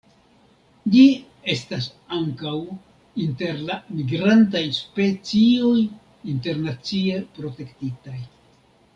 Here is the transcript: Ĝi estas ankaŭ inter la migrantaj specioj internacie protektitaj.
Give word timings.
Ĝi 0.93 1.01
estas 1.55 1.87
ankaŭ 2.19 2.53
inter 3.25 3.59
la 3.67 3.75
migrantaj 3.97 4.63
specioj 4.77 5.75
internacie 6.33 7.19
protektitaj. 7.37 8.17